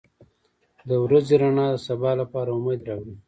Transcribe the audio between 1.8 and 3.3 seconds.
سبا لپاره امید راوړي.